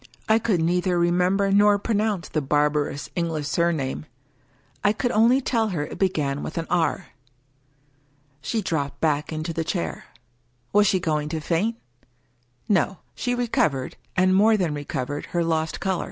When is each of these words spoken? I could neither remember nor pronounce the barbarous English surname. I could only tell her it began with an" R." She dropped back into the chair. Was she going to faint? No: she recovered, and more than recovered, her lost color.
I 0.27 0.39
could 0.39 0.59
neither 0.61 0.97
remember 0.97 1.51
nor 1.51 1.77
pronounce 1.77 2.27
the 2.27 2.41
barbarous 2.41 3.11
English 3.15 3.47
surname. 3.47 4.07
I 4.83 4.93
could 4.93 5.11
only 5.11 5.41
tell 5.41 5.67
her 5.67 5.85
it 5.85 5.99
began 5.99 6.41
with 6.41 6.57
an" 6.57 6.65
R." 6.83 7.09
She 8.41 8.63
dropped 8.63 8.99
back 8.99 9.31
into 9.31 9.53
the 9.53 9.63
chair. 9.63 10.05
Was 10.73 10.87
she 10.87 10.99
going 10.99 11.29
to 11.29 11.39
faint? 11.39 11.75
No: 12.67 12.97
she 13.13 13.35
recovered, 13.35 13.95
and 14.17 14.33
more 14.33 14.57
than 14.57 14.73
recovered, 14.73 15.27
her 15.27 15.43
lost 15.43 15.79
color. 15.79 15.99